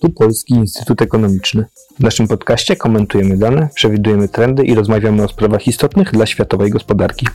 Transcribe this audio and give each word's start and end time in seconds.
Tu 0.00 0.10
Polski 0.10 0.54
Instytut 0.54 1.02
Ekonomiczny. 1.02 1.64
W 1.98 2.02
naszym 2.02 2.28
podcaście 2.28 2.76
komentujemy 2.76 3.36
dane, 3.36 3.68
przewidujemy 3.74 4.28
trendy 4.28 4.64
i 4.64 4.74
rozmawiamy 4.74 5.22
o 5.22 5.28
sprawach 5.28 5.66
istotnych 5.66 6.12
dla 6.12 6.26
światowej 6.26 6.70
gospodarki. 6.70 7.26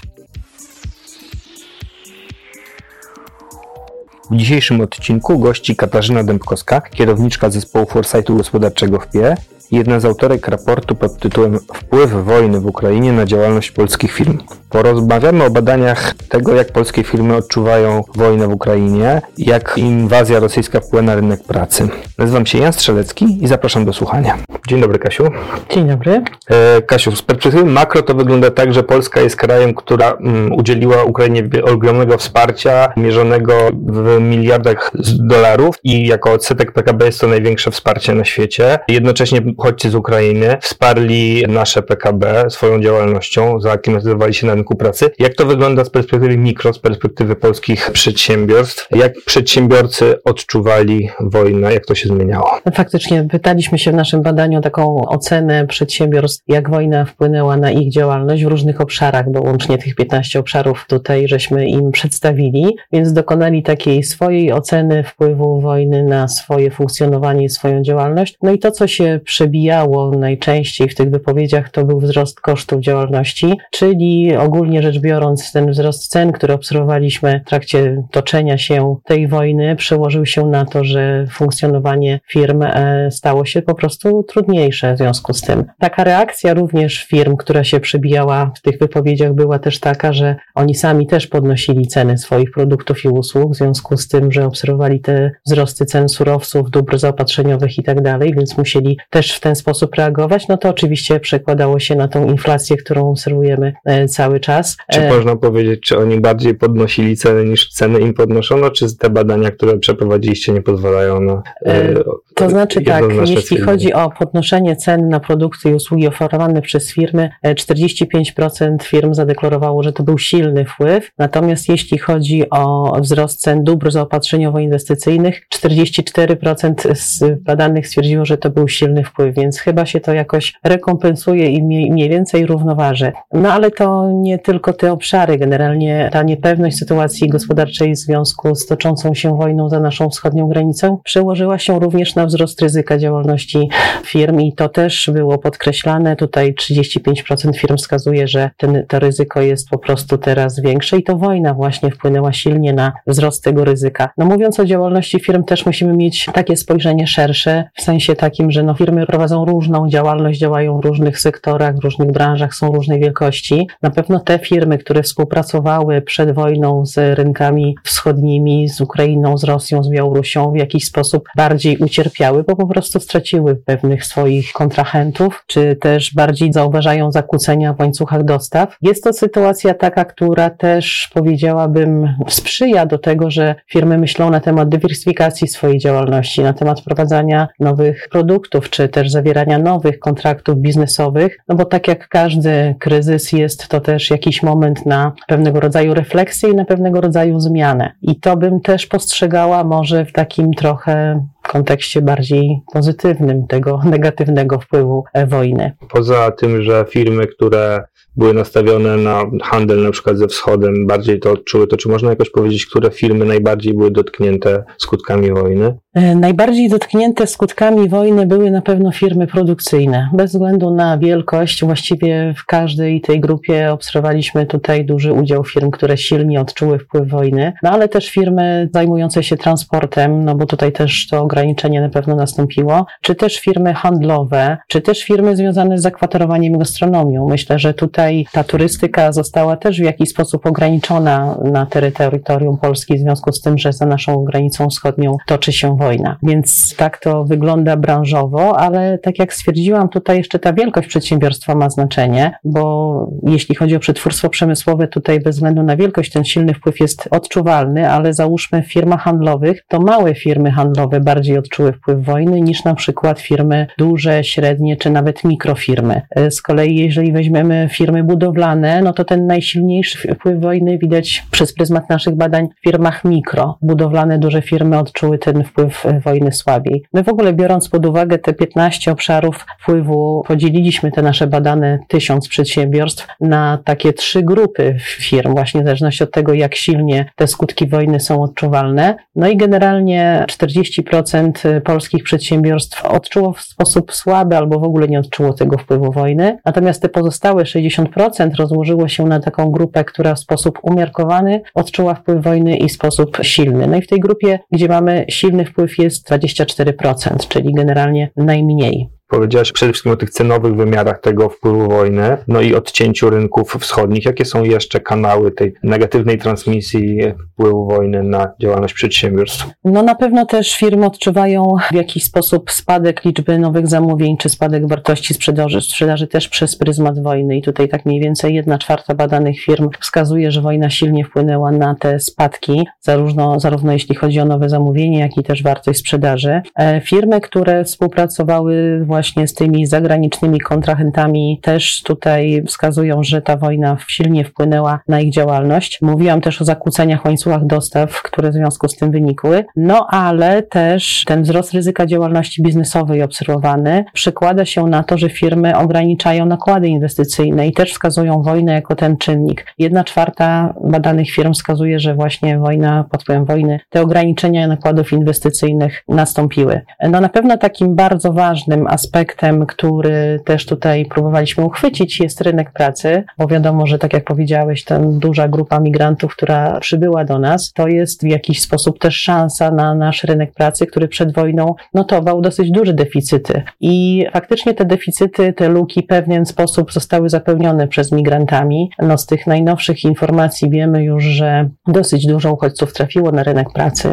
W 4.32 4.36
dzisiejszym 4.36 4.82
odcinku 4.82 5.40
gości 5.40 5.76
Katarzyna 5.76 6.24
Dębkowska, 6.24 6.82
kierowniczka 6.82 7.50
zespołu 7.50 7.86
Foresightu 7.86 8.38
Gospodarczego 8.38 9.00
w 9.00 9.08
PIE 9.12 9.36
jedna 9.72 10.00
z 10.00 10.06
autorek 10.06 10.48
raportu 10.48 10.96
pod 10.96 11.18
tytułem 11.18 11.60
Wpływ 11.74 12.12
wojny 12.12 12.60
w 12.60 12.66
Ukrainie 12.66 13.14
na 13.14 13.26
działalność 13.26 13.72
polskich 13.72 14.12
firm. 14.12 14.38
Porozmawiamy 14.70 15.44
o 15.44 15.50
badaniach 15.50 16.14
tego, 16.30 16.54
jak 16.54 16.72
polskie 16.72 17.04
firmy 17.04 17.36
odczuwają 17.36 18.04
wojnę 18.16 18.48
w 18.48 18.54
Ukrainie, 18.54 19.22
jak 19.38 19.74
inwazja 19.78 20.40
rosyjska 20.40 20.80
wpływa 20.80 21.06
na 21.06 21.16
rynek 21.16 21.44
pracy. 21.44 21.90
Nazywam 22.18 22.46
się 22.46 22.58
Jan 22.58 22.74
Strzelecki 22.74 23.44
i 23.44 23.48
zapraszam 23.48 23.86
do 23.86 23.94
słuchania. 23.94 24.38
Dzień 24.68 24.82
dobry, 24.82 25.00
Kasiu. 25.00 25.24
Dzień 25.70 25.88
dobry. 25.88 26.22
E, 26.50 26.82
Kasiu, 26.82 27.16
z 27.16 27.22
perspektywy 27.22 27.66
makro 27.66 28.02
to 28.02 28.14
wygląda 28.14 28.52
tak, 28.52 28.74
że 28.74 28.84
Polska 28.84 29.22
jest 29.22 29.36
krajem, 29.36 29.74
która 29.74 30.12
mm, 30.12 30.54
udzieliła 30.54 31.04
Ukrainie 31.04 31.44
ogromnego 31.64 32.18
wsparcia, 32.18 32.94
mierzonego 32.98 33.54
w 33.74 34.22
miliardach 34.22 34.92
dolarów 35.20 35.76
i 35.84 36.08
jako 36.08 36.32
odsetek 36.32 36.72
PKB 36.72 37.06
jest 37.06 37.20
to 37.20 37.28
największe 37.28 37.72
wsparcie 37.72 38.14
na 38.14 38.26
świecie. 38.26 38.80
Jednocześnie 38.88 39.42
uchodźcy 39.58 39.90
z 39.90 39.96
Ukrainy 39.96 40.58
wsparli 40.62 41.44
nasze 41.48 41.82
PKB 41.82 42.50
swoją 42.50 42.82
działalnością, 42.82 43.60
zaaklimatyzowali 43.60 44.34
się 44.34 44.48
na 44.48 44.56
rynku 44.56 44.76
pracy. 44.76 45.10
Jak 45.20 45.34
to 45.34 45.46
wygląda 45.46 45.86
z 45.86 45.90
perspektywy 45.90 46.38
mikro, 46.38 46.74
z 46.74 46.80
perspektywy 46.80 47.36
polskich 47.36 47.92
przedsiębiorstw? 47.92 48.88
Jak 48.96 49.14
przedsiębiorcy 49.26 50.24
odczuwali 50.24 51.10
wojnę? 51.20 51.74
Jak 51.74 51.86
to 51.86 51.96
się 51.96 52.10
zmieniało? 52.10 52.60
Faktycznie 52.74 53.28
pytaliśmy 53.32 53.80
się 53.80 53.92
w 53.92 53.96
naszym 53.96 54.22
badaniu 54.22 54.60
o 54.60 54.62
taką 54.62 55.02
ocenę 55.08 55.68
przedsiębiorstw, 55.68 56.44
jak 56.48 56.70
wojna 56.70 57.06
wpłynęła 57.06 57.58
na 57.58 57.72
ich 57.72 57.92
działalność 57.92 58.44
w 58.44 58.48
różnych 58.48 58.82
obszarach, 58.82 59.32
bo 59.32 59.42
łącznie 59.42 59.78
tych 59.78 59.96
15 59.96 60.40
obszarów 60.40 60.86
tutaj 60.88 61.28
żeśmy 61.28 61.68
im 61.68 61.92
przedstawili, 61.92 62.76
więc 62.92 63.14
dokonali 63.14 63.64
takiej 63.64 64.04
swojej 64.04 64.52
oceny 64.52 65.04
wpływu 65.04 65.62
wojny 65.62 66.04
na 66.04 66.28
swoje 66.28 66.72
funkcjonowanie 66.72 67.46
i 67.46 67.50
swoją 67.50 67.82
działalność. 67.82 68.38
No 68.42 68.52
i 68.52 68.60
to, 68.60 68.72
co 68.72 68.88
się 68.88 69.20
przebijało 69.46 70.12
najczęściej 70.12 70.90
w 70.90 70.96
tych 70.96 71.10
wypowiedziach, 71.10 71.70
to 71.70 71.86
był 71.86 72.00
wzrost 72.00 72.42
kosztów 72.42 72.82
działalności, 72.82 73.54
czyli 73.72 74.36
ogólnie 74.36 74.82
rzecz 74.82 75.00
biorąc, 75.00 75.52
ten 75.52 75.72
wzrost 75.72 76.08
cen, 76.08 76.32
który 76.32 76.54
obserwowaliśmy 76.54 77.42
w 77.46 77.50
trakcie 77.50 78.04
toczenia 78.12 78.58
się 78.58 78.96
tej 79.04 79.28
wojny, 79.28 79.76
przełożył 79.76 80.26
się 80.26 80.46
na 80.46 80.66
to, 80.66 80.84
że 80.84 81.26
funkcjonowanie 81.32 82.20
firm 82.28 82.62
e, 82.62 83.12
stało 83.12 83.46
się 83.46 83.62
po 83.62 83.76
prostu 83.76 84.24
trudniejsze 84.24 84.94
w 84.94 84.98
związku 84.98 85.34
z 85.34 85.42
tym. 85.42 85.66
Taka 85.80 86.04
reakcja 86.04 86.54
również 86.54 87.04
firm, 87.04 87.36
która 87.36 87.64
się 87.64 87.80
przebijała 87.80 88.52
w 88.56 88.62
tych 88.62 88.80
wypowiedziach, 88.80 89.34
była 89.34 89.60
też 89.60 89.80
taka, 89.80 90.14
że 90.14 90.36
oni 90.56 90.76
sami 90.76 91.08
też 91.08 91.28
podnosili 91.28 91.88
ceny 91.88 92.18
swoich 92.18 92.52
produktów 92.52 93.06
i 93.06 93.10
usług, 93.10 93.54
w 93.54 93.58
związku 93.58 93.98
z 93.98 94.08
tym, 94.08 94.32
że 94.32 94.46
obserwowali 94.46 95.00
te 95.00 95.32
wzrosty 95.46 95.86
cen 95.86 96.10
surowców, 96.10 96.72
dóbr 96.72 96.98
zaopatrzeniowych 96.98 97.78
i 97.78 97.84
tak 97.84 98.02
dalej, 98.02 98.34
więc 98.36 98.58
musieli 98.58 98.98
też 99.10 99.35
w 99.36 99.40
ten 99.40 99.56
sposób 99.56 99.96
reagować. 99.96 100.48
No 100.48 100.58
to 100.58 100.70
oczywiście 100.70 101.20
przekładało 101.20 101.80
się 101.80 101.96
na 101.96 102.08
tą 102.08 102.28
inflację, 102.28 102.78
którą 102.78 103.10
obserwujemy 103.10 103.74
e, 103.86 104.08
cały 104.08 104.40
czas. 104.40 104.78
Czy 104.92 105.02
e, 105.02 105.14
można 105.14 105.36
powiedzieć, 105.36 105.80
czy 105.82 105.98
oni 105.98 106.20
bardziej 106.20 106.56
podnosili 106.56 107.18
ceny 107.18 107.46
niż 107.46 107.70
ceny 107.70 108.00
im 108.00 108.14
podnoszono, 108.14 108.70
czy 108.70 108.98
te 108.98 109.10
badania, 109.10 109.52
które 109.52 109.78
przeprowadziliście 109.78 110.54
nie 110.54 110.62
pozwalają 110.62 111.20
na... 111.22 111.44
E, 111.66 111.94
to 112.36 112.50
znaczy 112.50 112.82
tak, 112.82 113.04
jeśli 113.26 113.58
chodzi 113.58 113.94
o 113.94 114.10
podnoszenie 114.20 114.76
cen 114.76 115.10
na 115.10 115.20
produkty 115.20 115.70
i 115.70 115.74
usługi 115.74 116.08
oferowane 116.08 116.62
przez 116.62 116.92
firmy, 116.92 117.30
45% 117.46 118.84
firm 118.84 119.14
zadeklarowało, 119.14 119.84
że 119.84 119.94
to 119.94 120.04
był 120.04 120.18
silny 120.18 120.66
wpływ, 120.66 121.12
natomiast 121.18 121.70
jeśli 121.70 121.98
chodzi 121.98 122.50
o 122.50 122.94
wzrost 123.02 123.42
cen 123.42 123.64
dóbr 123.64 123.92
zaopatrzeniowo-inwestycyjnych, 123.92 125.34
44% 125.56 126.96
z 126.96 127.44
badanych 127.44 127.88
stwierdziło, 127.88 128.26
że 128.26 128.38
to 128.38 128.50
był 128.50 128.68
silny 128.68 129.04
wpływ, 129.04 129.25
więc 129.34 129.60
chyba 129.60 129.86
się 129.86 130.00
to 130.00 130.14
jakoś 130.14 130.54
rekompensuje 130.64 131.50
i 131.50 131.64
mniej 131.64 132.10
więcej 132.10 132.46
równoważy. 132.46 133.12
No 133.34 133.54
ale 133.54 133.72
to 133.72 134.12
nie 134.14 134.40
tylko 134.40 134.74
te 134.74 134.92
obszary. 134.92 135.38
Generalnie 135.38 136.10
ta 136.12 136.24
niepewność 136.24 136.78
sytuacji 136.78 137.30
gospodarczej 137.30 137.94
w 137.94 137.98
związku 137.98 138.56
z 138.56 138.66
toczącą 138.66 139.14
się 139.14 139.38
wojną 139.38 139.70
za 139.70 139.80
naszą 139.80 140.10
wschodnią 140.10 140.48
granicą 140.48 140.98
przełożyła 141.04 141.60
się 141.60 141.80
również 141.80 142.16
na 142.16 142.26
wzrost 142.26 142.62
ryzyka 142.62 142.98
działalności 142.98 143.70
firm 144.06 144.40
i 144.40 144.54
to 144.54 144.70
też 144.70 145.10
było 145.14 145.38
podkreślane. 145.38 146.16
Tutaj 146.16 146.54
35% 146.54 147.56
firm 147.56 147.78
wskazuje, 147.78 148.28
że 148.28 148.50
ten, 148.58 148.86
to 148.88 149.00
ryzyko 149.00 149.42
jest 149.42 149.70
po 149.70 149.78
prostu 149.78 150.18
teraz 150.18 150.60
większe 150.60 150.98
i 150.98 151.04
to 151.04 151.18
wojna 151.18 151.54
właśnie 151.54 151.92
wpłynęła 151.92 152.34
silnie 152.34 152.74
na 152.74 152.94
wzrost 153.08 153.44
tego 153.44 153.66
ryzyka. 153.66 154.10
No 154.18 154.26
mówiąc 154.26 154.60
o 154.60 154.66
działalności 154.66 155.20
firm 155.20 155.44
też 155.44 155.66
musimy 155.66 155.94
mieć 155.94 156.26
takie 156.34 156.58
spojrzenie 156.58 157.08
szersze, 157.08 157.64
w 157.74 157.82
sensie 157.82 158.16
takim, 158.16 158.52
że 158.52 158.64
no 158.64 158.74
firmy 158.74 159.06
prowadzą 159.16 159.46
różną 159.46 159.90
działalność, 159.90 160.40
działają 160.40 160.80
w 160.80 160.86
różnych 160.86 161.20
sektorach, 161.20 161.76
w 161.76 161.84
różnych 161.84 162.12
branżach, 162.12 162.56
są 162.56 162.72
różnej 162.72 163.00
wielkości. 163.00 163.68
Na 163.82 163.90
pewno 163.90 164.20
te 164.20 164.40
firmy, 164.40 164.78
które 164.78 165.04
współpracowały 165.04 166.02
przed 166.02 166.32
wojną 166.32 166.86
z 166.86 167.18
rynkami 167.18 167.76
wschodnimi, 167.84 168.70
z 168.70 168.82
Ukrainą, 168.82 169.38
z 169.38 169.44
Rosją, 169.44 169.84
z 169.84 169.90
Białorusią, 169.90 170.52
w 170.52 170.58
jakiś 170.58 170.86
sposób 170.86 171.30
bardziej 171.36 171.78
ucierpiały, 171.78 172.44
bo 172.44 172.56
po 172.56 172.68
prostu 172.68 173.00
straciły 173.00 173.56
pewnych 173.56 174.06
swoich 174.06 174.52
kontrahentów, 174.54 175.44
czy 175.48 175.76
też 175.76 176.14
bardziej 176.14 176.54
zauważają 176.54 177.12
zakłócenia 177.12 177.74
w 177.74 177.80
łańcuchach 177.80 178.24
dostaw. 178.24 178.78
Jest 178.82 179.04
to 179.04 179.14
sytuacja 179.14 179.74
taka, 179.74 180.06
która 180.06 180.50
też 180.50 181.10
powiedziałabym 181.14 182.16
sprzyja 182.28 182.86
do 182.86 182.98
tego, 182.98 183.32
że 183.32 183.56
firmy 183.68 183.98
myślą 183.98 184.30
na 184.30 184.40
temat 184.40 184.70
dywersyfikacji 184.70 185.48
swojej 185.48 185.80
działalności, 185.80 186.42
na 186.42 186.54
temat 186.54 186.82
wprowadzania 186.82 187.48
nowych 187.60 188.08
produktów, 188.12 188.70
czy 188.70 188.90
też 188.90 189.05
zawierania 189.10 189.60
nowych 189.60 190.00
kontraktów 190.00 190.58
biznesowych, 190.58 191.38
no 191.48 191.56
bo 191.56 191.66
tak 191.66 191.88
jak 191.88 192.08
każdy 192.08 192.76
kryzys 192.80 193.32
jest 193.32 193.68
to 193.68 193.82
też 193.82 194.10
jakiś 194.10 194.44
moment 194.44 194.86
na 194.86 195.12
pewnego 195.28 195.60
rodzaju 195.60 195.94
refleksję 195.94 196.50
i 196.50 196.56
na 196.56 196.66
pewnego 196.66 197.02
rodzaju 197.02 197.40
zmianę. 197.40 197.92
I 198.02 198.20
to 198.20 198.38
bym 198.38 198.62
też 198.62 198.88
postrzegała 198.88 199.64
może 199.64 200.06
w 200.06 200.12
takim 200.12 200.54
trochę 200.54 201.26
kontekście 201.48 202.02
bardziej 202.02 202.62
pozytywnym 202.74 203.48
tego 203.48 203.82
negatywnego 203.86 204.60
wpływu 204.60 205.04
wojny. 205.28 205.72
Poza 205.90 206.32
tym, 206.32 206.64
że 206.64 206.86
firmy, 206.90 207.28
które 207.28 207.84
były 208.18 208.34
nastawione 208.34 208.98
na 208.98 209.24
handel 209.44 209.84
na 209.84 209.92
przykład 209.92 210.18
ze 210.18 210.28
wschodem, 210.28 210.88
bardziej 210.88 211.20
to 211.20 211.32
odczuły, 211.32 211.68
to 211.68 211.78
czy 211.78 211.90
można 211.90 212.10
jakoś 212.10 212.30
powiedzieć, 212.30 212.66
które 212.66 212.92
firmy 212.92 213.26
najbardziej 213.26 213.74
były 213.74 213.92
dotknięte 213.92 214.64
skutkami 214.78 215.32
wojny? 215.32 215.78
E, 215.94 216.16
najbardziej 216.16 216.70
dotknięte 216.70 217.28
skutkami 217.28 217.90
wojny 217.90 218.26
były 218.26 218.52
na 218.52 218.62
pewno 218.62 218.92
firmy 218.92 219.28
produkcyjne. 219.28 220.10
Bez 220.14 220.32
względu 220.32 220.72
na 220.72 220.98
wielkość, 220.98 221.66
właściwie 221.66 222.34
w 222.38 222.46
każdej 222.46 223.02
tej 223.02 223.20
grupie 223.20 223.72
obserwowaliśmy 223.72 224.46
tutaj 224.46 224.86
duży 224.86 225.14
udział 225.14 225.44
firm, 225.44 225.72
które 225.72 225.98
silnie 225.98 226.42
odczuły 226.42 226.80
wpływ 226.80 227.10
wojny, 227.10 227.54
no 227.64 227.70
ale 227.70 227.90
też 227.90 228.10
firmy 228.10 228.70
zajmujące 228.74 229.24
się 229.24 229.38
transportem, 229.38 230.26
no 230.26 230.36
bo 230.36 230.46
tutaj 230.46 230.72
też 230.72 231.08
to 231.08 231.28
ograniczenie 231.36 231.82
na 231.82 231.90
pewno 231.90 232.16
nastąpiło, 232.16 232.86
czy 233.02 233.16
też 233.16 233.40
firmy 233.40 233.74
handlowe, 233.74 234.58
czy 234.68 234.82
też 234.82 235.04
firmy 235.04 235.36
związane 235.36 235.78
z 235.78 235.82
zakwaterowaniem 235.82 236.54
i 236.54 236.58
gastronomią. 236.58 237.28
Myślę, 237.30 237.60
że 237.60 237.74
tutaj 237.74 238.26
ta 238.32 238.44
turystyka 238.44 239.12
została 239.12 239.58
też 239.58 239.80
w 239.80 239.84
jakiś 239.84 240.10
sposób 240.10 240.46
ograniczona 240.46 241.38
na 241.44 241.66
terytorium 241.66 242.58
Polski 242.58 242.96
w 242.98 243.00
związku 243.00 243.32
z 243.32 243.42
tym, 243.42 243.58
że 243.58 243.74
za 243.74 243.86
naszą 243.86 244.24
granicą 244.24 244.70
wschodnią 244.70 245.18
toczy 245.28 245.54
się 245.54 245.78
wojna. 245.78 246.18
Więc 246.24 246.76
tak 246.78 246.98
to 246.98 247.24
wygląda 247.24 247.78
branżowo, 247.78 248.58
ale 248.58 248.98
tak 248.98 249.20
jak 249.20 249.34
stwierdziłam, 249.34 249.90
tutaj 249.90 250.18
jeszcze 250.18 250.40
ta 250.40 250.54
wielkość 250.54 250.88
przedsiębiorstwa 250.88 251.56
ma 251.56 251.70
znaczenie, 251.70 252.38
bo 252.44 253.12
jeśli 253.24 253.56
chodzi 253.56 253.76
o 253.76 253.80
przetwórstwo 253.80 254.30
przemysłowe, 254.30 254.88
tutaj 254.88 255.20
bez 255.20 255.36
względu 255.36 255.64
na 255.64 255.76
wielkość 255.76 256.12
ten 256.12 256.24
silny 256.24 256.54
wpływ 256.54 256.80
jest 256.80 257.08
odczuwalny, 257.12 257.90
ale 257.90 258.14
załóżmy 258.14 258.64
w 258.64 258.72
firmach 258.72 259.02
handlowych, 259.02 259.66
to 259.68 259.80
małe 259.80 260.16
firmy 260.16 260.52
handlowe 260.52 261.00
bardziej 261.00 261.25
odczuły 261.34 261.74
wpływ 261.74 262.06
wojny 262.06 262.42
niż 262.42 262.64
na 262.64 262.76
przykład 262.76 263.20
firmy 263.20 263.68
duże, 263.78 264.24
średnie 264.24 264.78
czy 264.78 264.90
nawet 264.90 265.24
mikrofirmy. 265.24 266.02
Z 266.30 266.42
kolei 266.42 266.76
jeżeli 266.76 267.12
weźmiemy 267.12 267.68
firmy 267.72 268.04
budowlane, 268.04 268.82
no 268.82 268.94
to 268.94 269.06
ten 269.06 269.28
najsilniejszy 269.28 270.16
wpływ 270.16 270.40
wojny 270.42 270.78
widać 270.78 271.24
przez 271.32 271.54
pryzmat 271.54 271.90
naszych 271.90 272.16
badań 272.16 272.48
w 272.60 272.64
firmach 272.64 273.06
mikro. 273.06 273.58
Budowlane 273.62 274.20
duże 274.20 274.42
firmy 274.42 274.80
odczuły 274.80 275.18
ten 275.18 275.44
wpływ 275.44 275.84
wojny 276.04 276.32
słabiej. 276.32 276.84
My 276.94 277.04
w 277.04 277.10
ogóle 277.10 277.34
biorąc 277.34 277.70
pod 277.70 277.86
uwagę 277.86 278.18
te 278.18 278.34
15 278.34 278.92
obszarów 278.92 279.46
wpływu, 279.60 280.24
podzieliliśmy 280.28 280.92
te 280.92 281.02
nasze 281.02 281.28
badane 281.28 281.80
tysiąc 281.88 282.28
przedsiębiorstw 282.28 283.08
na 283.22 283.60
takie 283.64 283.94
trzy 283.94 284.24
grupy 284.24 284.76
firm, 284.80 285.34
właśnie 285.34 285.62
w 285.62 285.64
zależności 285.64 286.04
od 286.04 286.12
tego, 286.12 286.34
jak 286.34 286.56
silnie 286.56 287.06
te 287.16 287.28
skutki 287.28 287.68
wojny 287.68 288.00
są 288.00 288.24
odczuwalne. 288.24 288.96
No 289.16 289.28
i 289.28 289.38
generalnie 289.38 290.26
40% 290.30 291.15
40% 291.16 291.62
polskich 291.62 292.04
przedsiębiorstw 292.04 292.86
odczuło 292.86 293.34
w 293.34 293.42
sposób 293.42 293.94
słaby 293.94 294.38
albo 294.38 294.60
w 294.60 294.64
ogóle 294.64 294.88
nie 294.88 295.00
odczuło 295.00 295.34
tego 295.34 295.58
wpływu 295.58 295.92
wojny. 295.92 296.38
Natomiast 296.46 296.82
te 296.82 296.90
pozostałe 296.90 297.44
60% 297.44 298.36
rozłożyło 298.36 298.88
się 298.88 299.06
na 299.06 299.20
taką 299.20 299.52
grupę, 299.52 299.84
która 299.84 300.16
w 300.16 300.20
sposób 300.20 300.60
umiarkowany 300.62 301.42
odczuła 301.54 301.96
wpływ 301.96 302.24
wojny 302.24 302.58
i 302.58 302.70
sposób 302.70 303.18
silny. 303.22 303.68
No 303.68 303.78
i 303.78 303.82
w 303.82 303.88
tej 303.88 304.00
grupie, 304.00 304.40
gdzie 304.52 304.68
mamy 304.68 305.06
silny 305.10 305.46
wpływ 305.46 305.78
jest 305.78 306.10
24%, 306.10 307.28
czyli 307.28 307.54
generalnie 307.54 308.10
najmniej. 308.16 308.90
Powiedziałaś 309.08 309.52
przede 309.52 309.72
wszystkim 309.72 309.92
o 309.92 309.96
tych 309.96 310.10
cenowych 310.10 310.56
wymiarach 310.56 311.02
tego 311.02 311.30
wpływu 311.30 311.70
wojny, 311.70 312.18
no 312.28 312.42
i 312.42 312.56
odcięciu 312.56 313.10
rynków 313.10 313.58
wschodnich. 313.60 314.06
Jakie 314.06 314.26
są 314.26 314.44
jeszcze 314.44 314.80
kanały 314.80 315.32
tej 315.32 315.54
negatywnej 315.64 316.18
transmisji 316.18 317.00
wpływu 317.34 317.66
wojny 317.66 318.04
na 318.04 318.32
działalność 318.42 318.74
przedsiębiorstw? 318.74 319.48
No 319.64 319.84
na 319.84 319.96
pewno 319.96 320.26
też 320.26 320.56
firmy 320.56 320.86
odczuwają 320.86 321.56
w 321.72 321.76
jakiś 321.76 322.04
sposób 322.04 322.52
spadek 322.52 323.06
liczby 323.06 323.40
nowych 323.40 323.68
zamówień, 323.68 324.18
czy 324.18 324.30
spadek 324.30 324.68
wartości 324.68 325.14
sprzedaży, 325.14 325.62
sprzedaży 325.62 326.08
też 326.08 326.30
przez 326.30 326.58
pryzmat 326.58 327.04
wojny. 327.04 327.38
I 327.38 327.42
tutaj 327.42 327.70
tak 327.70 327.86
mniej 327.86 328.02
więcej 328.02 328.36
jedna 328.36 328.58
czwarta 328.58 328.96
badanych 328.96 329.40
firm 329.40 329.70
wskazuje, 329.82 330.32
że 330.32 330.42
wojna 330.42 330.70
silnie 330.70 331.06
wpłynęła 331.06 331.52
na 331.52 331.76
te 331.76 332.00
spadki, 332.00 332.68
zarówno, 332.82 333.40
zarówno 333.40 333.72
jeśli 333.72 333.96
chodzi 333.96 334.20
o 334.20 334.26
nowe 334.26 334.50
zamówienie, 334.50 335.00
jak 335.00 335.18
i 335.18 335.24
też 335.24 335.44
wartość 335.44 335.80
sprzedaży. 335.80 336.42
E, 336.56 336.82
firmy, 336.82 337.22
które 337.22 337.64
współpracowały 337.64 338.86
właśnie 338.86 339.05
z 339.26 339.34
tymi 339.34 339.66
zagranicznymi 339.66 340.40
kontrahentami 340.40 341.40
też 341.42 341.84
tutaj 341.84 342.44
wskazują, 342.48 343.04
że 343.04 343.22
ta 343.22 343.38
wojna 343.38 343.78
silnie 343.88 344.26
wpłynęła 344.26 344.80
na 344.88 345.00
ich 345.00 345.14
działalność. 345.14 345.80
Mówiłam 345.82 346.22
też 346.22 346.42
o 346.42 346.46
zakłóceniach 346.46 347.02
w 347.02 347.06
łańcuchach 347.06 347.46
dostaw, 347.46 348.02
które 348.02 348.32
w 348.32 348.34
związku 348.34 348.68
z 348.68 348.76
tym 348.76 348.92
wynikły. 348.92 349.46
No 349.56 349.88
ale 349.90 350.44
też 350.44 351.04
ten 351.06 351.24
wzrost 351.24 351.54
ryzyka 351.54 351.86
działalności 351.86 352.44
biznesowej 352.44 353.04
obserwowany 353.04 353.86
przekłada 353.94 354.46
się 354.46 354.68
na 354.68 354.84
to, 354.84 354.98
że 354.98 355.10
firmy 355.10 355.58
ograniczają 355.58 356.26
nakłady 356.26 356.68
inwestycyjne 356.68 357.48
i 357.48 357.54
też 357.54 357.72
wskazują 357.72 358.22
wojnę 358.22 358.54
jako 358.54 358.76
ten 358.76 358.98
czynnik. 358.98 359.46
Jedna 359.58 359.84
czwarta 359.84 360.54
badanych 360.64 361.12
firm 361.12 361.34
wskazuje, 361.34 361.80
że 361.80 361.96
właśnie 361.96 362.40
wojna, 362.40 362.86
pod 362.92 363.04
wpływem 363.04 363.26
wojny, 363.26 363.60
te 363.70 363.82
ograniczenia 363.82 364.48
nakładów 364.48 364.94
inwestycyjnych 364.94 365.84
nastąpiły. 365.88 366.62
No 366.90 367.02
na 367.02 367.10
pewno 367.10 367.38
takim 367.38 367.76
bardzo 367.76 368.14
ważnym 368.14 368.68
aspektem 368.68 368.85
aspektem, 368.86 369.46
który 369.46 370.20
też 370.26 370.46
tutaj 370.46 370.86
próbowaliśmy 370.86 371.44
uchwycić, 371.44 372.00
jest 372.00 372.22
rynek 372.22 372.52
pracy, 372.52 373.04
bo 373.18 373.28
wiadomo, 373.28 373.68
że 373.68 373.80
tak 373.80 373.94
jak 373.94 374.04
powiedziałeś, 374.04 374.64
ta 374.64 374.80
duża 374.80 375.28
grupa 375.28 375.60
migrantów, 375.60 376.16
która 376.16 376.60
przybyła 376.60 377.06
do 377.06 377.20
nas, 377.20 377.54
to 377.54 377.68
jest 377.68 378.02
w 378.02 378.08
jakiś 378.08 378.42
sposób 378.42 378.80
też 378.80 378.96
szansa 378.96 379.52
na 379.52 379.76
nasz 379.76 380.04
rynek 380.04 380.34
pracy, 380.34 380.66
który 380.66 380.88
przed 380.88 381.14
wojną 381.14 381.56
notował 381.74 382.22
dosyć 382.22 382.52
duże 382.52 382.74
deficyty. 382.74 383.44
I 383.60 384.06
faktycznie 384.14 384.54
te 384.54 384.66
deficyty, 384.66 385.34
te 385.34 385.50
luki 385.50 385.84
w 385.84 385.88
pewien 385.88 386.26
sposób 386.26 386.74
zostały 386.74 387.10
zapełnione 387.10 387.68
przez 387.68 387.92
migrantami. 387.92 388.70
No 388.80 388.98
z 388.98 389.06
tych 389.06 389.28
najnowszych 389.28 389.84
informacji 389.84 390.50
wiemy 390.50 390.84
już, 390.84 391.04
że 391.04 391.50
dosyć 391.68 392.08
dużo 392.08 392.34
uchodźców 392.34 392.74
trafiło 392.74 393.12
na 393.12 393.24
rynek 393.24 393.48
pracy. 393.54 393.90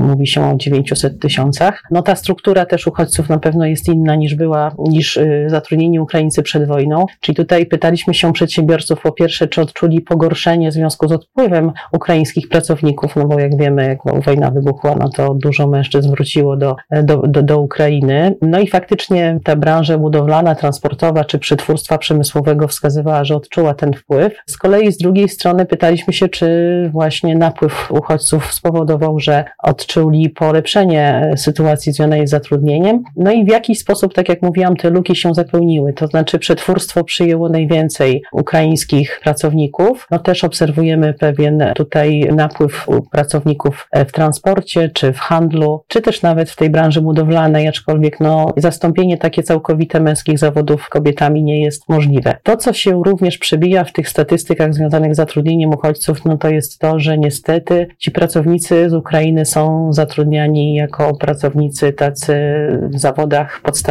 Mówi 0.00 0.26
się 0.26 0.50
o 0.50 0.56
900 0.56 1.20
tysiącach. 1.20 1.82
No 1.90 2.02
ta 2.02 2.16
struktura 2.16 2.66
też 2.66 2.86
uchodźców 2.86 3.28
na 3.28 3.38
pewno 3.38 3.66
jest 3.66 3.88
inna 3.88 4.14
niż 4.14 4.33
była 4.34 4.74
niż 4.78 5.16
y, 5.16 5.46
zatrudnieni 5.48 6.00
Ukraińcy 6.00 6.42
przed 6.42 6.68
wojną. 6.68 7.06
Czyli 7.20 7.36
tutaj 7.36 7.66
pytaliśmy 7.66 8.14
się 8.14 8.32
przedsiębiorców 8.32 9.00
po 9.00 9.12
pierwsze, 9.12 9.48
czy 9.48 9.60
odczuli 9.60 10.00
pogorszenie 10.00 10.70
w 10.70 10.74
związku 10.74 11.08
z 11.08 11.12
odpływem 11.12 11.72
ukraińskich 11.92 12.48
pracowników, 12.48 13.16
no 13.16 13.26
bo 13.26 13.38
jak 13.38 13.56
wiemy, 13.56 13.86
jak 13.86 14.24
wojna 14.24 14.50
wybuchła, 14.50 14.94
no 15.00 15.08
to 15.08 15.34
dużo 15.34 15.66
mężczyzn 15.66 16.10
wróciło 16.10 16.56
do, 16.56 16.76
do, 17.02 17.16
do, 17.16 17.42
do 17.42 17.60
Ukrainy. 17.60 18.34
No 18.42 18.60
i 18.60 18.66
faktycznie 18.66 19.40
ta 19.44 19.56
branża 19.56 19.98
budowlana, 19.98 20.54
transportowa 20.54 21.24
czy 21.24 21.38
przetwórstwa 21.38 21.98
przemysłowego 21.98 22.68
wskazywała, 22.68 23.24
że 23.24 23.36
odczuła 23.36 23.74
ten 23.74 23.92
wpływ. 23.92 24.34
Z 24.46 24.56
kolei 24.56 24.92
z 24.92 24.98
drugiej 24.98 25.28
strony 25.28 25.66
pytaliśmy 25.66 26.12
się, 26.12 26.28
czy 26.28 26.48
właśnie 26.92 27.34
napływ 27.34 27.90
uchodźców 27.90 28.52
spowodował, 28.52 29.20
że 29.20 29.44
odczuli 29.62 30.30
polepszenie 30.30 31.32
sytuacji 31.36 31.92
związanej 31.92 32.26
z 32.26 32.30
zatrudnieniem. 32.30 33.02
No 33.16 33.32
i 33.32 33.44
w 33.44 33.48
jaki 33.48 33.74
sposób, 33.74 34.14
tak 34.14 34.23
jak 34.28 34.34
jak 34.34 34.42
mówiłam, 34.42 34.76
te 34.76 34.90
luki 34.90 35.16
się 35.16 35.34
zapełniły, 35.34 35.92
to 35.92 36.06
znaczy 36.06 36.38
przetwórstwo 36.38 37.04
przyjęło 37.04 37.48
najwięcej 37.48 38.22
ukraińskich 38.32 39.20
pracowników. 39.22 40.06
No 40.10 40.18
też 40.18 40.44
obserwujemy 40.44 41.14
pewien 41.14 41.64
tutaj 41.74 42.28
napływ 42.36 42.86
pracowników 43.10 43.88
w 44.08 44.12
transporcie, 44.12 44.88
czy 44.88 45.12
w 45.12 45.18
handlu, 45.18 45.82
czy 45.88 46.00
też 46.00 46.22
nawet 46.22 46.50
w 46.50 46.56
tej 46.56 46.70
branży 46.70 47.00
budowlanej, 47.00 47.68
aczkolwiek 47.68 48.20
no, 48.20 48.52
zastąpienie 48.56 49.18
takie 49.18 49.42
całkowite 49.42 50.00
męskich 50.00 50.38
zawodów 50.38 50.88
kobietami 50.88 51.42
nie 51.42 51.60
jest 51.60 51.88
możliwe. 51.88 52.36
To, 52.42 52.56
co 52.56 52.72
się 52.72 53.02
również 53.04 53.38
przebija 53.38 53.84
w 53.84 53.92
tych 53.92 54.08
statystykach 54.08 54.74
związanych 54.74 55.14
z 55.14 55.16
zatrudnieniem 55.16 55.70
uchodźców, 55.70 56.24
no 56.24 56.38
to 56.38 56.48
jest 56.48 56.78
to, 56.78 56.98
że 56.98 57.18
niestety 57.18 57.86
ci 57.98 58.10
pracownicy 58.10 58.90
z 58.90 58.94
Ukrainy 58.94 59.44
są 59.44 59.92
zatrudniani 59.92 60.74
jako 60.74 61.16
pracownicy 61.16 61.92
tacy 61.92 62.34
w 62.82 62.98
zawodach 62.98 63.60
podstawowych, 63.62 63.84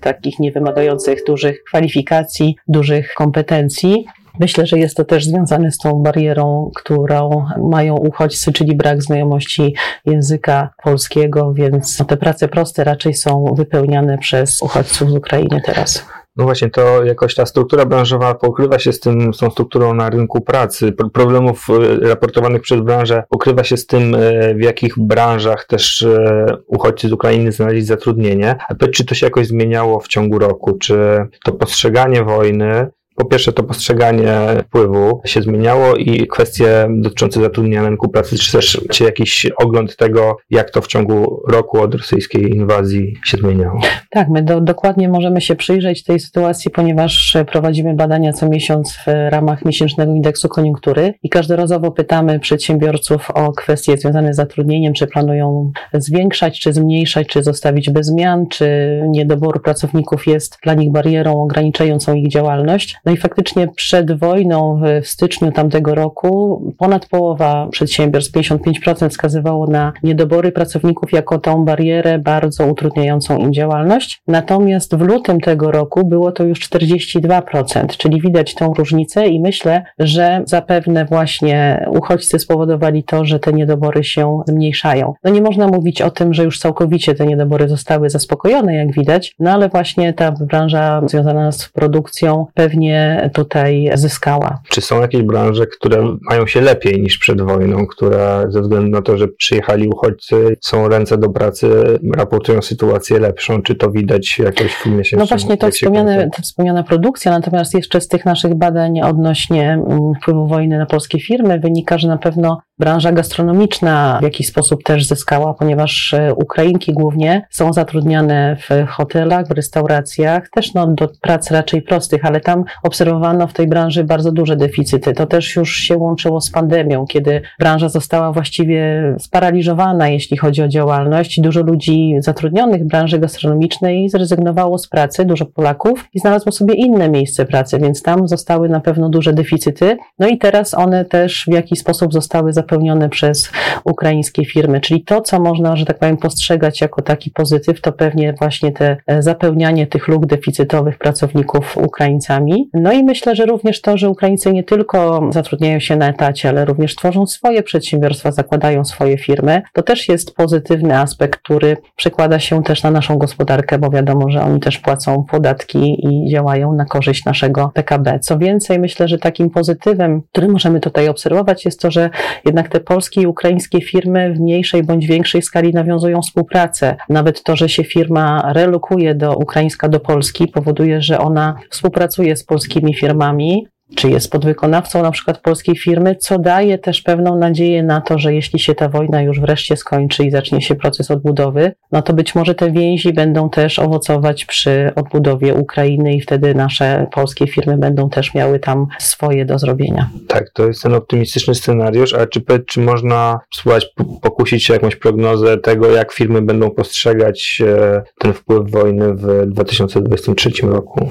takich 0.00 0.38
niewymagających 0.38 1.24
dużych 1.26 1.64
kwalifikacji, 1.64 2.56
dużych 2.68 3.14
kompetencji. 3.14 4.06
Myślę, 4.40 4.66
że 4.66 4.78
jest 4.78 4.96
to 4.96 5.04
też 5.04 5.26
związane 5.26 5.72
z 5.72 5.78
tą 5.78 5.92
barierą, 5.92 6.70
którą 6.74 7.46
mają 7.70 7.96
uchodźcy, 7.96 8.52
czyli 8.52 8.76
brak 8.76 9.02
znajomości 9.02 9.74
języka 10.06 10.70
polskiego, 10.82 11.52
więc 11.54 12.06
te 12.06 12.16
prace 12.16 12.48
proste 12.48 12.84
raczej 12.84 13.14
są 13.14 13.44
wypełniane 13.56 14.18
przez 14.18 14.62
uchodźców 14.62 15.10
z 15.10 15.14
Ukrainy 15.14 15.60
teraz. 15.64 16.06
No 16.36 16.44
właśnie, 16.44 16.70
to 16.70 17.04
jakoś 17.04 17.34
ta 17.34 17.46
struktura 17.46 17.86
branżowa 17.86 18.34
pokrywa 18.34 18.78
się 18.78 18.92
z 18.92 19.00
tym, 19.00 19.34
z 19.34 19.38
tą 19.38 19.50
strukturą 19.50 19.94
na 19.94 20.10
rynku 20.10 20.40
pracy. 20.40 20.92
Problemów 21.12 21.66
e, 21.70 22.08
raportowanych 22.08 22.62
przez 22.62 22.80
branżę 22.80 23.22
pokrywa 23.28 23.64
się 23.64 23.76
z 23.76 23.86
tym, 23.86 24.14
e, 24.14 24.54
w 24.54 24.60
jakich 24.60 24.94
branżach 24.98 25.66
też 25.66 26.02
e, 26.02 26.46
uchodźcy 26.66 27.08
z 27.08 27.12
Ukrainy 27.12 27.52
znaleźli 27.52 27.82
zatrudnienie. 27.82 28.56
A 28.68 28.74
czy 28.88 29.04
to 29.04 29.14
się 29.14 29.26
jakoś 29.26 29.46
zmieniało 29.46 30.00
w 30.00 30.08
ciągu 30.08 30.38
roku? 30.38 30.78
Czy 30.78 31.26
to 31.44 31.52
postrzeganie 31.52 32.24
wojny 32.24 32.90
po 33.16 33.24
pierwsze, 33.24 33.52
to 33.52 33.62
postrzeganie 33.62 34.32
wpływu 34.64 35.20
się 35.24 35.42
zmieniało 35.42 35.96
i 35.96 36.26
kwestie 36.26 36.88
dotyczące 36.90 37.40
zatrudnienia 37.40 37.82
na 37.82 37.88
rynku 37.88 38.08
pracy, 38.08 38.38
czy 38.38 38.52
też 38.52 38.80
czy 38.90 39.04
jakiś 39.04 39.46
ogląd 39.56 39.96
tego, 39.96 40.36
jak 40.50 40.70
to 40.70 40.80
w 40.80 40.86
ciągu 40.86 41.42
roku 41.48 41.80
od 41.80 41.94
rosyjskiej 41.94 42.50
inwazji 42.50 43.16
się 43.24 43.36
zmieniało. 43.36 43.80
Tak, 44.10 44.28
my 44.28 44.42
do, 44.42 44.60
dokładnie 44.60 45.08
możemy 45.08 45.40
się 45.40 45.56
przyjrzeć 45.56 46.04
tej 46.04 46.20
sytuacji, 46.20 46.70
ponieważ 46.70 47.36
prowadzimy 47.46 47.94
badania 47.94 48.32
co 48.32 48.48
miesiąc 48.48 48.92
w 48.92 49.30
ramach 49.30 49.64
miesięcznego 49.64 50.12
indeksu 50.12 50.48
koniunktury 50.48 51.14
i 51.22 51.28
każdorazowo 51.28 51.90
pytamy 51.90 52.40
przedsiębiorców 52.40 53.30
o 53.30 53.52
kwestie 53.52 53.96
związane 53.96 54.32
z 54.32 54.36
zatrudnieniem, 54.36 54.92
czy 54.92 55.06
planują 55.06 55.72
zwiększać, 55.94 56.60
czy 56.60 56.72
zmniejszać, 56.72 57.26
czy 57.26 57.42
zostawić 57.42 57.90
bez 57.90 58.06
zmian, 58.06 58.46
czy 58.48 59.00
niedobór 59.08 59.62
pracowników 59.62 60.26
jest 60.26 60.58
dla 60.62 60.74
nich 60.74 60.92
barierą 60.92 61.42
ograniczającą 61.42 62.14
ich 62.14 62.28
działalność. 62.28 62.96
No 63.06 63.12
i 63.12 63.16
faktycznie 63.16 63.68
przed 63.68 64.18
wojną 64.18 64.80
w 65.02 65.06
styczniu 65.06 65.52
tamtego 65.52 65.94
roku 65.94 66.62
ponad 66.78 67.06
połowa 67.06 67.68
przedsiębiorstw, 67.70 68.32
55% 68.32 69.08
wskazywało 69.08 69.66
na 69.66 69.92
niedobory 70.02 70.52
pracowników 70.52 71.12
jako 71.12 71.38
tą 71.38 71.64
barierę 71.64 72.18
bardzo 72.18 72.66
utrudniającą 72.66 73.38
im 73.38 73.52
działalność. 73.52 74.22
Natomiast 74.26 74.96
w 74.96 75.00
lutym 75.00 75.40
tego 75.40 75.70
roku 75.70 76.06
było 76.06 76.32
to 76.32 76.44
już 76.44 76.60
42%, 76.60 77.86
czyli 77.86 78.20
widać 78.20 78.54
tą 78.54 78.74
różnicę 78.74 79.26
i 79.26 79.40
myślę, 79.40 79.84
że 79.98 80.42
zapewne 80.46 81.04
właśnie 81.04 81.86
uchodźcy 81.90 82.38
spowodowali 82.38 83.04
to, 83.04 83.24
że 83.24 83.38
te 83.38 83.52
niedobory 83.52 84.04
się 84.04 84.40
zmniejszają. 84.46 85.14
No 85.24 85.30
nie 85.30 85.42
można 85.42 85.66
mówić 85.66 86.02
o 86.02 86.10
tym, 86.10 86.34
że 86.34 86.44
już 86.44 86.58
całkowicie 86.58 87.14
te 87.14 87.26
niedobory 87.26 87.68
zostały 87.68 88.10
zaspokojone, 88.10 88.74
jak 88.74 88.92
widać, 88.92 89.34
no 89.38 89.50
ale 89.50 89.68
właśnie 89.68 90.12
ta 90.12 90.32
branża 90.32 91.02
związana 91.06 91.52
z 91.52 91.68
produkcją 91.68 92.46
pewnie 92.54 92.95
tutaj 93.34 93.90
zyskała. 93.94 94.58
Czy 94.68 94.80
są 94.80 95.00
jakieś 95.00 95.22
branże, 95.22 95.66
które 95.66 96.16
mają 96.30 96.46
się 96.46 96.60
lepiej 96.60 97.02
niż 97.02 97.18
przed 97.18 97.42
wojną, 97.42 97.86
które 97.86 98.46
ze 98.48 98.60
względu 98.60 98.90
na 98.90 99.02
to, 99.02 99.18
że 99.18 99.28
przyjechali 99.28 99.88
uchodźcy, 99.88 100.56
są 100.60 100.88
ręce 100.88 101.18
do 101.18 101.28
pracy, 101.28 101.98
raportują 102.16 102.62
sytuację 102.62 103.18
lepszą? 103.18 103.62
Czy 103.62 103.74
to 103.74 103.90
widać 103.90 104.38
jakoś 104.38 104.74
w 104.74 104.86
miesięcznym? 104.86 105.20
No 105.20 105.26
właśnie 105.26 105.56
to 105.56 105.70
wspomniane, 105.70 106.30
to 106.36 106.42
wspomniana 106.42 106.82
produkcja, 106.82 107.32
natomiast 107.32 107.74
jeszcze 107.74 108.00
z 108.00 108.08
tych 108.08 108.24
naszych 108.24 108.54
badań 108.54 109.00
odnośnie 109.00 109.72
mm, 109.72 110.14
wpływu 110.22 110.46
wojny 110.46 110.78
na 110.78 110.86
polskie 110.86 111.20
firmy 111.20 111.58
wynika, 111.58 111.98
że 111.98 112.08
na 112.08 112.18
pewno 112.18 112.58
Branża 112.78 113.12
gastronomiczna 113.12 114.18
w 114.20 114.24
jakiś 114.24 114.46
sposób 114.46 114.82
też 114.82 115.04
zyskała, 115.06 115.54
ponieważ 115.54 116.14
e, 116.14 116.34
Ukrainki 116.34 116.92
głównie 116.92 117.46
są 117.50 117.72
zatrudniane 117.72 118.56
w 118.56 118.86
hotelach, 118.88 119.48
w 119.48 119.50
restauracjach, 119.50 120.50
też 120.50 120.74
no, 120.74 120.86
do 120.86 121.08
prac 121.20 121.50
raczej 121.50 121.82
prostych, 121.82 122.24
ale 122.24 122.40
tam 122.40 122.64
obserwowano 122.82 123.46
w 123.46 123.52
tej 123.52 123.66
branży 123.66 124.04
bardzo 124.04 124.32
duże 124.32 124.56
deficyty. 124.56 125.12
To 125.12 125.26
też 125.26 125.56
już 125.56 125.76
się 125.76 125.96
łączyło 125.96 126.40
z 126.40 126.50
pandemią, 126.50 127.06
kiedy 127.06 127.42
branża 127.58 127.88
została 127.88 128.32
właściwie 128.32 129.02
sparaliżowana, 129.18 130.08
jeśli 130.08 130.36
chodzi 130.36 130.62
o 130.62 130.68
działalność. 130.68 131.40
Dużo 131.40 131.62
ludzi 131.62 132.14
zatrudnionych 132.18 132.82
w 132.82 132.86
branży 132.86 133.18
gastronomicznej 133.18 134.10
zrezygnowało 134.10 134.78
z 134.78 134.88
pracy, 134.88 135.24
dużo 135.24 135.46
Polaków 135.46 136.08
i 136.14 136.18
znalazło 136.18 136.52
sobie 136.52 136.74
inne 136.74 137.08
miejsce 137.08 137.46
pracy, 137.46 137.78
więc 137.78 138.02
tam 138.02 138.28
zostały 138.28 138.68
na 138.68 138.80
pewno 138.80 139.08
duże 139.08 139.32
deficyty. 139.32 139.96
No 140.18 140.28
i 140.28 140.38
teraz 140.38 140.74
one 140.74 141.04
też 141.04 141.44
w 141.48 141.52
jakiś 141.52 141.78
sposób 141.78 142.12
zostały 142.12 142.52
zapełnione 142.52 142.65
przez 143.10 143.50
ukraińskie 143.84 144.44
firmy, 144.44 144.80
czyli 144.80 145.04
to, 145.04 145.20
co 145.20 145.40
można, 145.40 145.76
że 145.76 145.84
tak 145.84 145.98
powiem, 145.98 146.16
postrzegać 146.16 146.80
jako 146.80 147.02
taki 147.02 147.30
pozytyw, 147.30 147.80
to 147.80 147.92
pewnie 147.92 148.34
właśnie 148.38 148.72
te 148.72 148.96
e, 149.06 149.22
zapełnianie 149.22 149.86
tych 149.86 150.08
luk 150.08 150.26
deficytowych 150.26 150.98
pracowników 150.98 151.76
Ukraińcami. 151.76 152.70
No 152.74 152.92
i 152.92 153.04
myślę, 153.04 153.36
że 153.36 153.46
również 153.46 153.80
to, 153.80 153.96
że 153.96 154.10
Ukraińcy 154.10 154.52
nie 154.52 154.64
tylko 154.64 155.30
zatrudniają 155.32 155.80
się 155.80 155.96
na 155.96 156.08
etacie, 156.08 156.48
ale 156.48 156.64
również 156.64 156.94
tworzą 156.94 157.26
swoje 157.26 157.62
przedsiębiorstwa, 157.62 158.32
zakładają 158.32 158.84
swoje 158.84 159.18
firmy, 159.18 159.62
to 159.72 159.82
też 159.82 160.08
jest 160.08 160.34
pozytywny 160.34 160.98
aspekt, 160.98 161.40
który 161.40 161.76
przekłada 161.96 162.38
się 162.38 162.62
też 162.62 162.82
na 162.82 162.90
naszą 162.90 163.18
gospodarkę, 163.18 163.78
bo 163.78 163.90
wiadomo, 163.90 164.30
że 164.30 164.42
oni 164.42 164.60
też 164.60 164.78
płacą 164.78 165.24
podatki 165.30 166.06
i 166.06 166.30
działają 166.30 166.72
na 166.72 166.84
korzyść 166.84 167.24
naszego 167.24 167.70
PKB. 167.74 168.18
Co 168.20 168.38
więcej, 168.38 168.78
myślę, 168.78 169.08
że 169.08 169.18
takim 169.18 169.50
pozytywem, 169.50 170.22
który 170.32 170.48
możemy 170.48 170.80
tutaj 170.80 171.08
obserwować, 171.08 171.64
jest 171.64 171.80
to, 171.80 171.90
że 171.90 172.10
jednak 172.44 172.55
te 172.62 172.80
polskie 172.80 173.20
i 173.20 173.26
ukraińskie 173.26 173.80
firmy 173.80 174.34
w 174.34 174.40
mniejszej 174.40 174.82
bądź 174.82 175.06
większej 175.06 175.42
skali 175.42 175.72
nawiązują 175.72 176.22
współpracę. 176.22 176.96
Nawet 177.08 177.42
to, 177.42 177.56
że 177.56 177.68
się 177.68 177.84
firma 177.84 178.52
relokuje 178.52 179.14
do 179.14 179.36
Ukraińska 179.36 179.88
do 179.88 180.00
Polski, 180.00 180.48
powoduje, 180.48 181.02
że 181.02 181.18
ona 181.18 181.54
współpracuje 181.70 182.36
z 182.36 182.44
polskimi 182.44 182.94
firmami, 182.94 183.66
czy 183.94 184.10
jest 184.10 184.30
podwykonawcą 184.30 185.02
na 185.02 185.10
przykład 185.10 185.38
polskiej 185.40 185.76
firmy, 185.76 186.16
co 186.16 186.38
daje 186.38 186.78
też 186.78 187.02
pewną 187.02 187.38
nadzieję 187.38 187.82
na 187.82 188.00
to, 188.00 188.18
że 188.18 188.34
jeśli 188.34 188.58
się 188.58 188.74
ta 188.74 188.88
wojna 188.88 189.22
już 189.22 189.40
wreszcie 189.40 189.76
skończy 189.76 190.24
i 190.24 190.30
zacznie 190.30 190.62
się 190.62 190.74
proces 190.74 191.10
odbudowy, 191.10 191.72
no 191.92 192.02
to 192.02 192.12
być 192.12 192.34
może 192.34 192.54
te 192.54 192.70
więzi 192.70 193.12
będą 193.12 193.50
też 193.50 193.78
owocować 193.78 194.44
przy 194.44 194.92
odbudowie 194.96 195.54
Ukrainy 195.54 196.14
i 196.14 196.20
wtedy 196.20 196.54
nasze 196.54 197.06
polskie 197.12 197.46
firmy 197.46 197.78
będą 197.78 198.10
też 198.10 198.34
miały 198.34 198.58
tam 198.58 198.86
swoje 198.98 199.44
do 199.44 199.58
zrobienia. 199.58 200.10
Tak, 200.28 200.50
to 200.50 200.66
jest 200.66 200.82
ten 200.82 200.94
optymistyczny 200.94 201.54
scenariusz, 201.54 202.14
ale 202.14 202.26
czy, 202.26 202.40
czy 202.66 202.80
można 202.80 203.38
spróbować 203.54 203.86
pokusić 204.22 204.64
się 204.64 204.74
jakąś 204.74 204.96
prognozę 204.96 205.58
tego, 205.58 205.90
jak 205.90 206.12
firmy 206.12 206.42
będą 206.42 206.70
postrzegać 206.70 207.62
e, 207.66 208.02
ten 208.18 208.32
wpływ 208.32 208.70
wojny 208.70 209.14
w 209.14 209.46
2023 209.46 210.50
roku? 210.62 211.10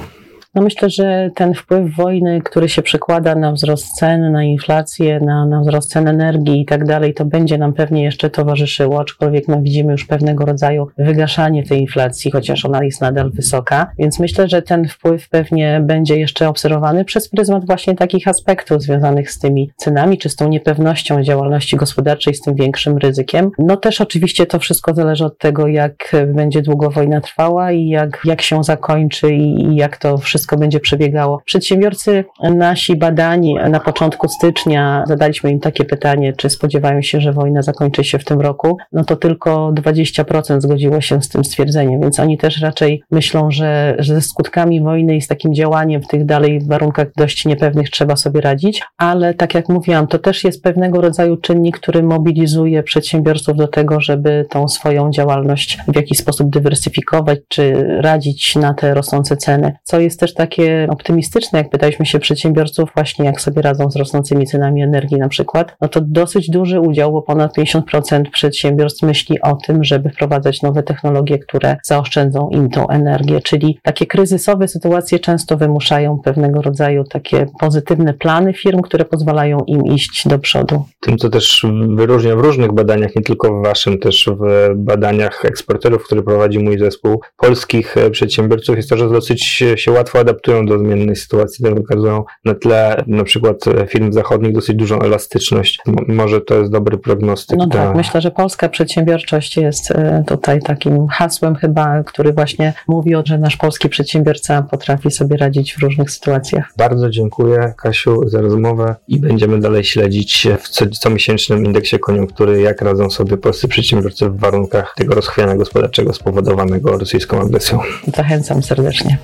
No 0.56 0.62
myślę, 0.62 0.90
że 0.90 1.30
ten 1.36 1.54
wpływ 1.54 1.96
wojny, 1.96 2.42
który 2.42 2.70
się 2.70 2.82
przekłada 2.82 3.36
na 3.36 3.52
wzrost 3.52 3.96
cen, 3.96 4.32
na 4.32 4.44
inflację, 4.44 5.20
na, 5.20 5.46
na 5.46 5.62
wzrost 5.62 5.92
cen 5.92 6.08
energii 6.08 6.62
i 6.62 6.66
tak 6.66 6.86
dalej, 6.86 7.14
to 7.14 7.26
będzie 7.26 7.58
nam 7.58 7.74
pewnie 7.74 8.04
jeszcze 8.04 8.30
towarzyszyło, 8.30 9.00
aczkolwiek 9.00 9.48
no, 9.48 9.62
widzimy 9.62 9.92
już 9.92 10.06
pewnego 10.06 10.46
rodzaju 10.46 10.88
wygaszanie 10.98 11.64
tej 11.64 11.82
inflacji, 11.82 12.32
chociaż 12.32 12.66
ona 12.66 12.84
jest 12.84 13.02
nadal 13.02 13.32
wysoka, 13.32 13.92
więc 14.00 14.20
myślę, 14.20 14.48
że 14.48 14.62
ten 14.62 14.88
wpływ 14.88 15.30
pewnie 15.30 15.82
będzie 15.84 16.20
jeszcze 16.20 16.50
obserwowany 16.50 17.06
przez 17.06 17.30
pryzmat 17.30 17.66
właśnie 17.66 17.96
takich 17.96 18.28
aspektów 18.28 18.82
związanych 18.82 19.32
z 19.32 19.40
tymi 19.40 19.72
cenami, 19.76 20.18
czy 20.18 20.30
z 20.30 20.36
tą 20.36 20.50
niepewnością 20.50 21.24
działalności 21.24 21.78
gospodarczej, 21.78 22.34
z 22.34 22.42
tym 22.42 22.56
większym 22.56 22.98
ryzykiem. 22.98 23.52
No 23.60 23.78
też 23.78 24.02
oczywiście 24.02 24.46
to 24.46 24.60
wszystko 24.60 24.94
zależy 24.94 25.26
od 25.26 25.38
tego, 25.38 25.68
jak 25.68 26.12
będzie 26.28 26.62
długo 26.62 26.90
wojna 26.90 27.22
trwała 27.22 27.72
i 27.72 27.88
jak, 27.88 28.22
jak 28.26 28.42
się 28.42 28.64
zakończy 28.64 29.34
i, 29.34 29.64
i 29.64 29.76
jak 29.76 29.98
to 29.98 30.18
wszystko 30.18 30.45
wszystko 30.46 30.58
będzie 30.58 30.80
przebiegało. 30.80 31.42
Przedsiębiorcy 31.46 32.26
nasi 32.56 32.96
badani 32.96 33.56
na 33.70 33.80
początku 33.80 34.28
stycznia 34.28 35.04
zadaliśmy 35.08 35.52
im 35.52 35.60
takie 35.60 35.86
pytanie, 35.86 36.34
czy 36.34 36.50
spodziewają 36.50 37.02
się, 37.02 37.22
że 37.22 37.34
wojna 37.34 37.62
zakończy 37.62 38.04
się 38.04 38.20
w 38.20 38.26
tym 38.26 38.42
roku, 38.42 38.78
no 38.92 39.04
to 39.04 39.16
tylko 39.16 39.72
20% 39.74 40.62
zgodziło 40.62 41.02
się 41.02 41.22
z 41.22 41.30
tym 41.30 41.46
stwierdzeniem, 41.46 42.02
więc 42.02 42.20
oni 42.20 42.38
też 42.38 42.62
raczej 42.62 43.04
myślą, 43.12 43.52
że, 43.52 43.96
że 44.00 44.14
ze 44.16 44.22
skutkami 44.22 44.82
wojny 44.82 45.16
i 45.16 45.22
z 45.22 45.28
takim 45.28 45.54
działaniem 45.54 46.02
w 46.02 46.08
tych 46.08 46.26
dalej 46.26 46.60
warunkach 46.68 47.08
dość 47.18 47.46
niepewnych 47.46 47.90
trzeba 47.90 48.16
sobie 48.16 48.42
radzić, 48.42 48.84
ale 48.98 49.34
tak 49.34 49.54
jak 49.54 49.70
mówiłam, 49.70 50.08
to 50.08 50.20
też 50.20 50.44
jest 50.44 50.64
pewnego 50.64 51.02
rodzaju 51.02 51.38
czynnik, 51.38 51.80
który 51.80 52.04
mobilizuje 52.04 52.84
przedsiębiorców 52.84 53.58
do 53.58 53.68
tego, 53.68 54.02
żeby 54.02 54.46
tą 54.50 54.68
swoją 54.68 55.12
działalność 55.12 55.78
w 55.88 55.96
jakiś 55.96 56.18
sposób 56.18 56.50
dywersyfikować, 56.50 57.40
czy 57.48 57.74
radzić 58.02 58.56
na 58.56 58.74
te 58.74 58.94
rosnące 58.94 59.38
ceny, 59.38 59.74
co 59.84 60.00
jest 60.00 60.20
też 60.20 60.35
takie 60.36 60.88
optymistyczne, 60.90 61.60
jak 61.60 61.70
pytaliśmy 61.70 62.06
się 62.06 62.20
przedsiębiorców 62.20 62.90
właśnie 62.96 63.26
jak 63.26 63.42
sobie 63.42 63.62
radzą 63.62 63.92
z 63.92 63.96
rosnącymi 63.96 64.46
cenami 64.46 64.82
energii 64.82 65.18
na 65.18 65.30
przykład, 65.30 65.76
no 65.82 65.88
to 65.88 66.02
dosyć 66.02 66.50
duży 66.50 66.80
udział, 66.80 67.12
bo 67.12 67.22
ponad 67.22 67.58
50% 67.58 68.24
przedsiębiorstw 68.32 69.04
myśli 69.04 69.42
o 69.42 69.56
tym, 69.56 69.84
żeby 69.84 70.10
wprowadzać 70.10 70.62
nowe 70.62 70.84
technologie, 70.84 71.40
które 71.40 71.78
zaoszczędzą 71.84 72.50
im 72.50 72.70
tą 72.70 72.88
energię, 72.88 73.42
czyli 73.42 73.80
takie 73.84 74.06
kryzysowe 74.06 74.68
sytuacje 74.68 75.20
często 75.20 75.58
wymuszają 75.58 76.20
pewnego 76.24 76.62
rodzaju 76.62 77.04
takie 77.04 77.46
pozytywne 77.60 78.14
plany 78.14 78.54
firm, 78.54 78.82
które 78.82 79.06
pozwalają 79.06 79.60
im 79.68 79.86
iść 79.86 80.28
do 80.28 80.40
przodu. 80.40 80.86
Tym, 81.00 81.18
co 81.18 81.30
też 81.30 81.66
wyróżnia 81.96 82.36
w 82.36 82.40
różnych 82.40 82.72
badaniach, 82.72 83.16
nie 83.16 83.22
tylko 83.22 83.60
w 83.60 83.64
waszym, 83.64 84.00
też 84.00 84.30
w 84.40 84.74
badaniach 84.76 85.46
eksporterów, 85.46 86.04
które 86.04 86.24
prowadzi 86.24 86.60
mój 86.60 86.80
zespół, 86.80 87.22
polskich 87.38 87.96
przedsiębiorców 88.12 88.76
jest 88.78 88.90
to, 88.90 88.98
że 88.98 89.10
dosyć 89.10 89.44
się 89.76 89.92
łatwo 89.92 90.20
adaptują 90.26 90.66
do 90.66 90.80
zmiennej 90.80 91.16
sytuacji, 91.16 91.66
to 91.66 91.76
wykazują 91.76 92.24
na 92.46 92.56
tle 92.56 93.04
na 93.08 93.24
przykład 93.24 93.68
e, 93.68 93.88
firm 93.88 94.12
zachodnich 94.12 94.54
dosyć 94.54 94.76
dużą 94.76 95.00
elastyczność. 95.00 95.80
Może 96.08 96.42
to 96.42 96.56
jest 96.56 96.72
dobry 96.72 96.98
prognostyk. 96.98 97.58
No 97.58 97.68
tak, 97.68 97.96
myślę, 97.96 98.22
że 98.22 98.32
polska 98.32 98.70
przedsiębiorczość 98.70 99.58
jest 99.58 99.92
e, 99.92 100.24
tutaj 100.28 100.62
takim 100.62 101.08
hasłem 101.08 101.56
chyba, 101.56 102.04
który 102.04 102.34
właśnie 102.34 102.74
mówi, 102.88 103.14
że 103.26 103.38
nasz 103.38 103.58
polski 103.58 103.90
przedsiębiorca 103.90 104.62
potrafi 104.62 105.12
sobie 105.12 105.38
radzić 105.38 105.74
w 105.74 105.80
różnych 105.80 106.12
sytuacjach. 106.12 106.74
Bardzo 106.78 107.10
dziękuję 107.10 107.74
Kasiu 107.78 108.30
za 108.30 108.42
rozmowę 108.42 108.96
i 109.08 109.20
będziemy 109.20 109.60
dalej 109.60 109.84
śledzić 109.84 110.48
w 110.60 110.70
co, 110.70 110.86
comiesięcznym 110.86 111.66
indeksie 111.66 112.00
koniunktury, 112.00 112.62
jak 112.62 112.82
radzą 112.82 113.10
sobie 113.10 113.38
polscy 113.38 113.68
przedsiębiorcy 113.68 114.30
w 114.30 114.40
warunkach 114.40 114.94
tego 114.98 115.16
rozchwiania 115.16 115.56
gospodarczego 115.56 116.14
spowodowanego 116.14 116.98
rosyjską 116.98 117.42
agresją. 117.42 117.80
Zachęcam 118.16 118.64
serdecznie. 118.64 119.18